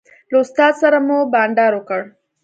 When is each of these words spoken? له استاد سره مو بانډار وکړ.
له 0.31 0.37
استاد 0.43 0.73
سره 0.81 0.97
مو 1.07 1.17
بانډار 1.33 1.71
وکړ. 1.75 2.01